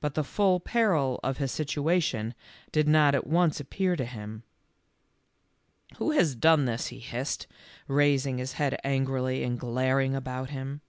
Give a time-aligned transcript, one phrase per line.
[0.00, 2.32] But the full peril of his situation
[2.70, 4.44] did not at once appear to him.
[5.90, 7.46] M Who has done this?" he hissed,
[7.86, 10.80] raising his head angrily and glaring about him.